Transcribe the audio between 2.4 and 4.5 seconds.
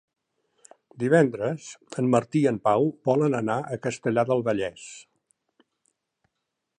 i en Pau volen anar a Castellar del